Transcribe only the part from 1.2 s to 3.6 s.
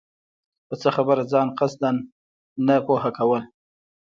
ځان قصداً نۀ پوهه كول